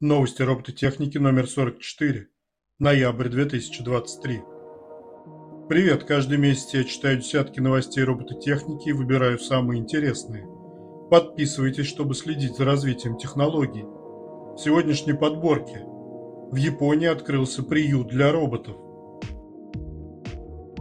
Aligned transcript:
Новости 0.00 0.42
робототехники 0.42 1.16
номер 1.16 1.48
44. 1.48 2.28
Ноябрь 2.78 3.28
2023. 3.30 4.42
Привет, 5.70 6.04
каждый 6.04 6.36
месяц 6.36 6.74
я 6.74 6.84
читаю 6.84 7.16
десятки 7.16 7.60
новостей 7.60 8.04
робототехники 8.04 8.90
и 8.90 8.92
выбираю 8.92 9.38
самые 9.38 9.80
интересные. 9.80 10.46
Подписывайтесь, 11.10 11.86
чтобы 11.86 12.14
следить 12.14 12.56
за 12.56 12.66
развитием 12.66 13.16
технологий. 13.16 13.84
В 13.84 14.58
сегодняшней 14.58 15.14
подборке. 15.14 15.80
В 15.86 16.56
Японии 16.56 17.08
открылся 17.08 17.62
приют 17.62 18.08
для 18.08 18.30
роботов. 18.32 18.76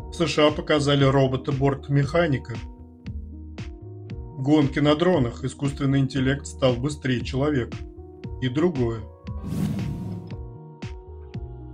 В 0.09 0.11
США 0.11 0.51
показали 0.51 1.05
робота-бортмеханика. 1.05 2.55
Гонки 4.39 4.79
на 4.79 4.93
дронах. 4.93 5.45
Искусственный 5.45 5.99
интеллект 5.99 6.45
стал 6.45 6.75
быстрее 6.75 7.23
человека 7.23 7.77
и 8.41 8.49
другое. 8.49 9.01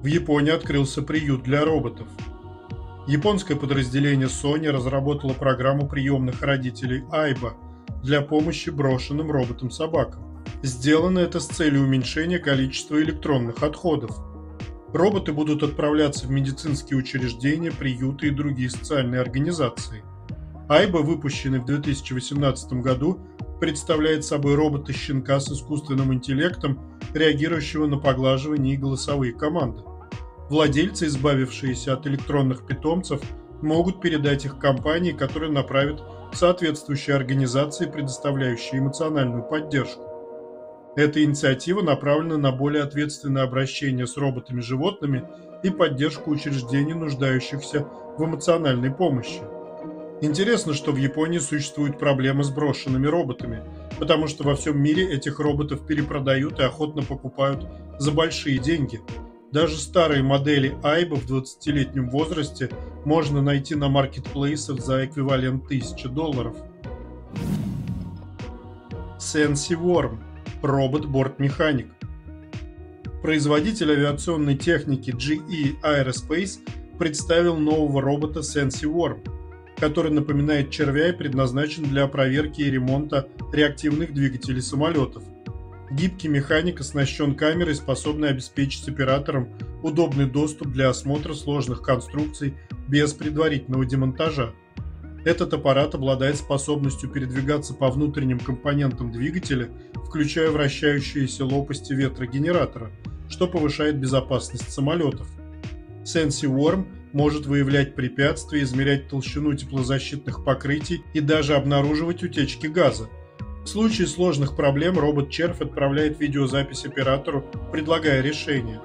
В 0.02 0.06
Японии 0.06 0.52
открылся 0.52 1.02
приют 1.02 1.44
для 1.44 1.64
роботов. 1.64 2.08
Японское 3.08 3.56
подразделение 3.56 4.28
Sony 4.28 4.70
разработало 4.70 5.34
программу 5.34 5.88
приемных 5.88 6.42
родителей 6.42 7.04
Айба 7.12 7.54
для 8.04 8.22
помощи 8.22 8.70
брошенным 8.70 9.32
роботам-собакам. 9.32 10.44
Сделано 10.64 11.20
это 11.20 11.40
с 11.40 11.48
целью 11.48 11.84
уменьшения 11.84 12.40
количества 12.40 13.02
электронных 13.02 13.64
отходов. 13.64 14.18
Роботы 14.94 15.34
будут 15.34 15.64
отправляться 15.64 16.28
в 16.28 16.32
медицинские 16.32 16.98
учреждения, 16.98 17.72
приюты 17.72 18.28
и 18.28 18.32
другие 18.32 18.70
социальные 18.70 19.22
организации. 19.22 20.04
Айба, 20.68 20.98
выпущенный 20.98 21.60
в 21.60 21.66
2018 21.66 22.74
году, 22.74 23.20
представляет 23.62 24.26
собой 24.26 24.56
робота-щенка 24.56 25.40
с 25.40 25.52
искусственным 25.52 26.12
интеллектом, 26.16 26.80
реагирующего 27.14 27.86
на 27.86 28.00
поглаживание 28.00 28.74
и 28.74 28.78
голосовые 28.78 29.34
команды. 29.34 29.84
Владельцы, 30.50 31.06
избавившиеся 31.06 31.94
от 31.94 32.08
электронных 32.08 32.66
питомцев, 32.66 33.22
могут 33.62 34.02
передать 34.02 34.46
их 34.46 34.58
компании, 34.58 35.12
которые 35.12 35.52
направят 35.52 36.04
соответствующие 36.34 37.16
организации, 37.16 37.86
предоставляющие 37.86 38.80
эмоциональную 38.80 39.44
поддержку. 39.44 40.02
Эта 40.96 41.24
инициатива 41.24 41.84
направлена 41.84 42.38
на 42.38 42.52
более 42.52 42.82
ответственное 42.82 43.44
обращение 43.44 44.08
с 44.08 44.18
роботами-животными 44.18 45.24
и 45.62 45.70
поддержку 45.70 46.32
учреждений, 46.32 46.96
нуждающихся 46.96 47.88
в 48.18 48.26
эмоциональной 48.26 48.92
помощи. 48.92 49.44
Интересно, 50.24 50.76
что 50.76 50.92
в 50.92 50.98
Японии 50.98 51.40
существуют 51.40 51.98
проблемы 51.98 52.44
с 52.44 52.52
брошенными 52.52 53.08
роботами, 53.08 53.64
потому 53.98 54.28
что 54.28 54.44
во 54.44 54.56
всем 54.56 54.80
мире 54.80 55.12
этих 55.12 55.40
роботов 55.40 55.88
перепродают 55.88 56.60
и 56.60 56.64
охотно 56.64 57.02
покупают 57.02 57.68
за 57.98 58.12
большие 58.12 58.60
деньги. 58.60 59.02
Даже 59.52 59.78
старые 59.78 60.22
модели 60.22 60.78
Айба 60.84 61.16
в 61.16 61.26
20-летнем 61.26 62.12
возрасте 62.12 62.70
можно 63.04 63.42
найти 63.42 63.74
на 63.74 63.90
маркетплейсах 63.90 64.80
за 64.80 65.06
эквивалент 65.06 65.66
1000 65.66 66.08
долларов. 66.10 66.56
Sensi 69.18 69.76
Worm– 69.76 70.20
робот-бортмеханик. 70.62 71.88
Производитель 73.24 73.92
авиационной 73.92 74.56
техники 74.56 75.10
GE 75.10 75.82
Aerospace 75.82 76.60
представил 77.00 77.58
нового 77.58 78.04
робота 78.04 78.42
Sensi 78.42 78.84
Worm– 78.84 79.28
который 79.82 80.12
напоминает 80.12 80.70
червя 80.70 81.10
и 81.10 81.12
предназначен 81.12 81.84
для 81.84 82.06
проверки 82.08 82.62
и 82.62 82.70
ремонта 82.70 83.28
реактивных 83.52 84.14
двигателей 84.14 84.62
самолетов. 84.62 85.24
Гибкий 85.90 86.28
механик 86.28 86.80
оснащен 86.80 87.34
камерой, 87.34 87.74
способной 87.74 88.30
обеспечить 88.30 88.88
операторам 88.88 89.50
удобный 89.82 90.28
доступ 90.28 90.68
для 90.68 90.90
осмотра 90.90 91.34
сложных 91.34 91.82
конструкций 91.82 92.54
без 92.88 93.14
предварительного 93.14 93.84
демонтажа. 93.84 94.54
Этот 95.26 95.52
аппарат 95.54 95.96
обладает 95.96 96.38
способностью 96.38 97.10
передвигаться 97.10 97.74
по 97.74 97.90
внутренним 97.90 98.40
компонентам 98.40 99.12
двигателя, 99.12 99.72
включая 100.06 100.52
вращающиеся 100.52 101.44
лопасти 101.44 101.94
ветрогенератора, 101.94 102.92
что 103.28 103.48
повышает 103.48 103.98
безопасность 103.98 104.72
самолетов. 104.72 105.28
Sensi 106.04 106.48
Worm 106.48 106.86
может 107.14 107.46
выявлять 107.46 107.96
препятствия, 107.96 108.64
измерять 108.64 109.10
толщину 109.10 109.54
теплозащитных 109.54 110.44
покрытий 110.44 111.04
и 111.14 111.20
даже 111.20 111.56
обнаруживать 111.56 112.24
утечки 112.24 112.68
газа. 112.68 113.10
В 113.64 113.68
случае 113.68 114.08
сложных 114.08 114.56
проблем 114.56 114.98
робот-червь 114.98 115.62
отправляет 115.62 116.20
видеозапись 116.20 116.86
оператору, 116.86 117.46
предлагая 117.72 118.22
решение. 118.22 118.82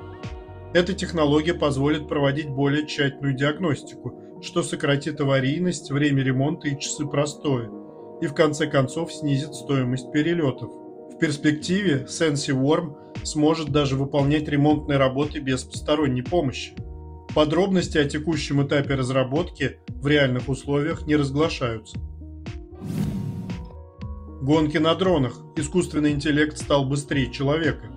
Эта 0.75 0.93
технология 0.93 1.55
позволит 1.55 2.09
проводить 2.09 2.49
более 2.49 2.87
тщательную 2.87 3.35
диагностику, 3.35 4.41
что 4.43 4.63
сократит 4.63 5.21
аварийность, 5.21 5.91
время 5.91 6.23
ремонта 6.23 6.69
и 6.69 6.79
часы 6.79 7.07
простоя, 7.07 7.71
и 8.21 8.27
в 8.27 8.35
конце 8.35 8.67
концов 8.67 9.13
снизит 9.13 9.55
стоимость 9.55 10.13
перелетов. 10.13 10.71
В 11.15 11.19
перспективе 11.19 12.07
Sensi 12.07 12.55
Worm 12.55 13.25
сможет 13.25 13.71
даже 13.71 13.97
выполнять 13.97 14.49
ремонтные 14.49 14.99
работы 14.99 15.39
без 15.39 15.65
посторонней 15.65 16.23
помощи. 16.23 16.75
Подробности 17.37 17.99
о 17.99 18.07
текущем 18.07 18.67
этапе 18.67 18.95
разработки 18.95 19.77
в 19.89 20.07
реальных 20.07 20.49
условиях 20.49 21.07
не 21.07 21.17
разглашаются. 21.17 21.99
Гонки 24.41 24.79
на 24.79 24.95
дронах. 24.95 25.39
Искусственный 25.55 26.13
интеллект 26.13 26.57
стал 26.57 26.87
быстрее 26.87 27.31
человека. 27.31 27.91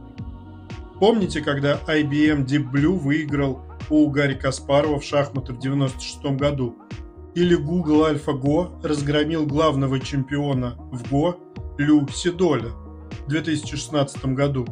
Помните, 0.99 1.39
когда 1.39 1.79
IBM 1.87 2.45
Deep 2.47 2.69
Blue 2.69 2.97
выиграл 2.97 3.61
у 3.89 4.09
Гарри 4.09 4.33
Каспарова 4.33 4.99
в 4.99 5.05
шахматы 5.05 5.53
в 5.53 5.59
1996 5.59 6.37
году? 6.37 6.75
Или 7.33 7.55
Google 7.55 8.07
AlphaGo 8.11 8.85
разгромил 8.85 9.45
главного 9.45 10.01
чемпиона 10.01 10.75
в 10.91 11.13
Go 11.13 11.37
Лю 11.77 12.05
Сидоля 12.09 12.71
в 13.25 13.29
2016 13.29 14.25
году? 14.35 14.67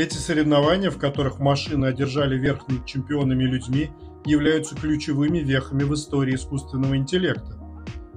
Эти 0.00 0.14
соревнования, 0.14 0.90
в 0.90 0.96
которых 0.96 1.40
машины 1.40 1.84
одержали 1.84 2.38
верх 2.38 2.66
над 2.68 2.86
чемпионами 2.86 3.44
людьми, 3.44 3.90
являются 4.24 4.74
ключевыми 4.74 5.40
вехами 5.40 5.82
в 5.82 5.92
истории 5.92 6.36
искусственного 6.36 6.96
интеллекта. 6.96 7.58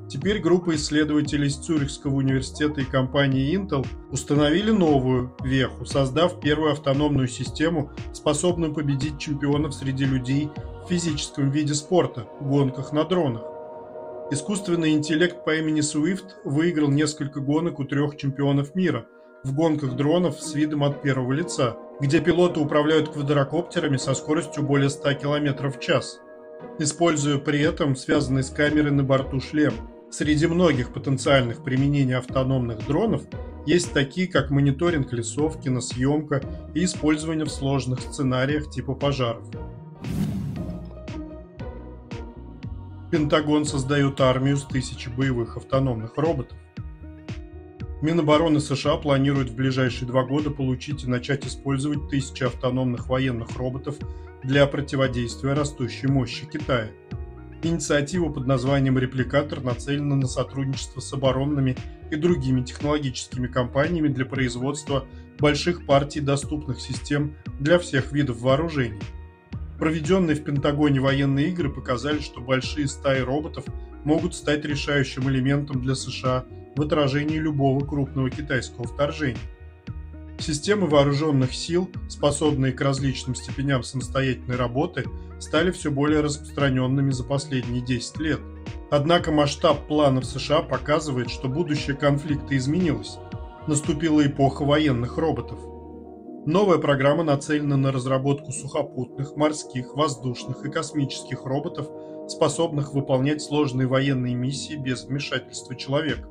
Теперь 0.08 0.40
группа 0.40 0.76
исследователей 0.76 1.50
из 1.50 1.58
Цюрихского 1.58 2.16
университета 2.16 2.80
и 2.80 2.86
компании 2.86 3.54
Intel 3.54 3.86
установили 4.12 4.72
новую 4.72 5.36
веху, 5.44 5.84
создав 5.84 6.40
первую 6.40 6.72
автономную 6.72 7.28
систему, 7.28 7.92
способную 8.14 8.74
победить 8.74 9.20
чемпионов 9.20 9.74
среди 9.74 10.06
людей 10.06 10.50
в 10.86 10.90
физическом 10.90 11.50
виде 11.50 11.74
спорта– 11.74 12.30
гонках 12.40 12.94
на 12.94 13.04
дронах. 13.04 13.44
Искусственный 14.32 14.94
интеллект 14.94 15.44
по 15.44 15.54
имени 15.54 15.82
Swift 15.82 16.30
выиграл 16.46 16.88
несколько 16.88 17.42
гонок 17.42 17.80
у 17.80 17.84
трех 17.84 18.16
чемпионов 18.16 18.74
мира– 18.74 19.06
в 19.44 19.54
гонках 19.54 19.96
дронов 19.96 20.40
с 20.42 20.54
видом 20.54 20.84
от 20.84 21.02
первого 21.02 21.34
лица, 21.34 21.76
где 22.00 22.20
пилоты 22.20 22.60
управляют 22.60 23.10
квадрокоптерами 23.10 23.98
со 23.98 24.14
скоростью 24.14 24.64
более 24.64 24.90
100 24.90 25.14
км 25.16 25.70
в 25.70 25.80
час, 25.80 26.20
используя 26.80 27.38
при 27.38 27.62
этом 27.62 27.96
связанный 27.96 28.44
с 28.44 28.50
камерой 28.50 28.92
на 28.92 29.04
борту 29.04 29.42
шлем. 29.42 29.74
Среди 30.10 30.48
многих 30.48 30.94
потенциальных 30.94 31.64
применений 31.64 32.16
автономных 32.16 32.86
дронов 32.86 33.24
есть 33.66 33.94
такие, 33.94 34.28
как 34.28 34.52
мониторинг 34.52 35.12
лесов, 35.12 35.60
киносъемка 35.60 36.42
и 36.74 36.86
использование 36.86 37.46
в 37.46 37.52
сложных 37.52 38.02
сценариях 38.02 38.70
типа 38.70 38.94
пожаров. 38.94 39.46
Пентагон 43.12 43.66
создает 43.66 44.20
армию 44.22 44.58
с 44.58 44.64
тысячи 44.64 45.10
боевых 45.10 45.58
автономных 45.58 46.18
роботов. 46.18 46.58
Минобороны 48.04 48.60
США 48.60 48.98
планирует 48.98 49.52
в 49.52 49.56
ближайшие 49.56 50.10
два 50.10 50.26
года 50.26 50.50
получить 50.50 51.06
и 51.06 51.08
начать 51.08 51.48
использовать 51.48 52.10
тысячи 52.10 52.44
автономных 52.44 53.08
военных 53.08 53.56
роботов 53.56 53.96
для 54.44 54.68
противодействия 54.68 55.54
растущей 55.54 56.08
мощи 56.08 56.46
Китая. 56.46 56.92
Инициатива 57.64 58.28
под 58.28 58.46
названием 58.46 59.00
«Репликатор» 59.00 59.62
нацелена 59.62 60.18
на 60.18 60.28
сотрудничество 60.28 61.00
с 61.00 61.14
оборонными 61.14 61.78
и 62.12 62.18
другими 62.18 62.62
технологическими 62.62 63.48
компаниями 63.48 64.10
для 64.10 64.26
производства 64.26 65.06
больших 65.40 65.86
партий 65.86 66.20
доступных 66.20 66.82
систем 66.82 67.38
для 67.58 67.80
всех 67.80 68.12
видов 68.12 68.42
вооружений. 68.42 69.00
Проведенные 69.80 70.36
в 70.36 70.44
Пентагоне 70.44 71.00
военные 71.00 71.48
игры 71.52 71.70
показали, 71.70 72.20
что 72.20 72.42
большие 72.42 72.90
стаи 72.90 73.22
роботов 73.22 73.64
могут 74.04 74.36
стать 74.36 74.66
решающим 74.66 75.30
элементом 75.30 75.82
для 75.82 75.96
США– 75.96 76.44
в 76.76 76.82
отражении 76.82 77.38
любого 77.38 77.86
крупного 77.86 78.30
китайского 78.30 78.88
вторжения. 78.88 79.38
Системы 80.40 80.88
вооруженных 80.88 81.54
сил, 81.54 81.90
способные 82.10 82.74
к 82.74 82.82
различным 82.82 83.36
степеням 83.36 83.84
самостоятельной 83.84 84.58
работы, 84.58 85.06
стали 85.40 85.72
все 85.72 85.92
более 85.92 86.22
распространенными 86.22 87.12
за 87.12 87.24
последние 87.24 87.82
10 87.82 88.18
лет. 88.20 88.40
Однако 88.92 89.32
масштаб 89.32 89.88
планов 89.88 90.26
США 90.26 90.62
показывает, 90.62 91.30
что 91.30 91.48
будущее 91.48 91.96
конфликта 91.96 92.58
изменилось. 92.58 93.18
Наступила 93.68 94.26
эпоха 94.26 94.64
военных 94.66 95.18
роботов. 95.18 95.60
Новая 96.46 96.78
программа 96.78 97.24
нацелена 97.24 97.78
на 97.78 97.94
разработку 97.94 98.52
сухопутных, 98.52 99.38
морских, 99.38 99.96
воздушных 99.96 100.66
и 100.66 100.72
космических 100.72 101.46
роботов, 101.46 101.88
способных 102.28 102.94
выполнять 102.94 103.42
сложные 103.42 103.88
военные 103.88 104.36
миссии 104.36 104.76
без 104.76 105.06
вмешательства 105.06 105.74
человека. 105.76 106.28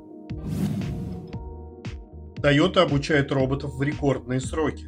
Toyota 2.43 2.81
обучает 2.81 3.31
роботов 3.31 3.75
в 3.75 3.83
рекордные 3.83 4.41
сроки. 4.41 4.87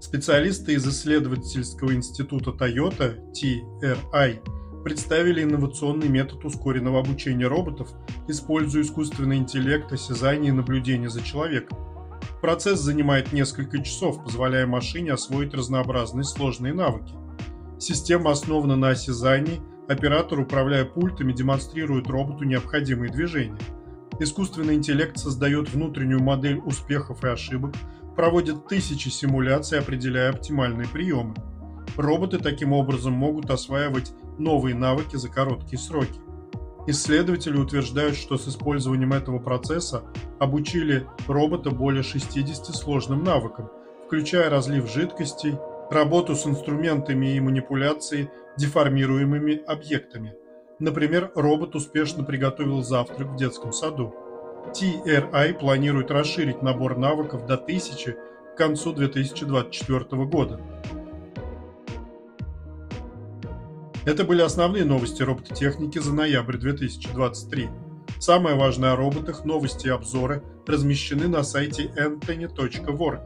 Специалисты 0.00 0.74
из 0.74 0.86
исследовательского 0.86 1.94
института 1.94 2.50
Toyota 2.50 3.18
TRI 3.32 4.40
представили 4.84 5.42
инновационный 5.42 6.08
метод 6.08 6.44
ускоренного 6.44 7.00
обучения 7.00 7.46
роботов, 7.46 7.90
используя 8.28 8.82
искусственный 8.82 9.36
интеллект, 9.36 9.92
осязание 9.92 10.50
и 10.50 10.52
наблюдение 10.52 11.10
за 11.10 11.22
человеком. 11.22 11.78
Процесс 12.40 12.80
занимает 12.80 13.32
несколько 13.32 13.82
часов, 13.82 14.22
позволяя 14.22 14.66
машине 14.66 15.12
освоить 15.12 15.54
разнообразные 15.54 16.24
сложные 16.24 16.74
навыки. 16.74 17.14
Система 17.78 18.30
основана 18.30 18.76
на 18.76 18.90
осязании, 18.90 19.60
оператор, 19.88 20.38
управляя 20.40 20.84
пультами, 20.84 21.32
демонстрирует 21.32 22.06
роботу 22.08 22.44
необходимые 22.44 23.10
движения. 23.10 23.58
Искусственный 24.20 24.74
интеллект 24.74 25.18
создает 25.18 25.68
внутреннюю 25.70 26.22
модель 26.22 26.58
успехов 26.58 27.24
и 27.24 27.28
ошибок, 27.28 27.74
проводит 28.14 28.68
тысячи 28.68 29.08
симуляций, 29.08 29.80
определяя 29.80 30.30
оптимальные 30.30 30.86
приемы. 30.86 31.34
Роботы 31.96 32.38
таким 32.38 32.72
образом 32.72 33.12
могут 33.12 33.50
осваивать 33.50 34.12
новые 34.38 34.74
навыки 34.74 35.16
за 35.16 35.28
короткие 35.28 35.78
сроки. 35.78 36.20
Исследователи 36.86 37.56
утверждают, 37.56 38.14
что 38.14 38.36
с 38.36 38.46
использованием 38.46 39.12
этого 39.12 39.38
процесса 39.38 40.04
обучили 40.38 41.06
робота 41.26 41.70
более 41.70 42.02
60 42.02 42.66
сложным 42.66 43.24
навыкам, 43.24 43.70
включая 44.06 44.50
разлив 44.50 44.92
жидкостей, 44.92 45.56
работу 45.90 46.36
с 46.36 46.46
инструментами 46.46 47.34
и 47.34 47.40
манипуляции 47.40 48.30
деформируемыми 48.58 49.64
объектами. 49.64 50.34
Например, 50.80 51.30
робот 51.36 51.76
успешно 51.76 52.24
приготовил 52.24 52.82
завтрак 52.82 53.28
в 53.28 53.36
детском 53.36 53.72
саду. 53.72 54.14
TRI 54.74 55.54
планирует 55.54 56.10
расширить 56.10 56.62
набор 56.62 56.96
навыков 56.96 57.46
до 57.46 57.54
1000 57.54 58.16
к 58.54 58.56
концу 58.56 58.92
2024 58.92 60.24
года. 60.24 60.60
Это 64.04 64.24
были 64.24 64.42
основные 64.42 64.84
новости 64.84 65.22
робототехники 65.22 65.98
за 65.98 66.12
ноябрь 66.12 66.56
2023. 66.56 67.68
Самое 68.18 68.56
важное 68.56 68.92
о 68.92 68.96
роботах, 68.96 69.44
новости 69.44 69.86
и 69.86 69.90
обзоры 69.90 70.42
размещены 70.66 71.28
на 71.28 71.42
сайте 71.42 71.92
anthony.org. 71.96 73.20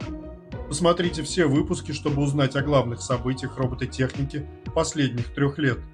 Посмотрите 0.67 1.23
все 1.23 1.47
выпуски, 1.47 1.93
чтобы 1.93 2.21
узнать 2.21 2.55
о 2.55 2.61
главных 2.61 3.01
событиях 3.01 3.57
робототехники 3.57 4.45
последних 4.75 5.33
трех 5.33 5.57
лет– 5.57 5.79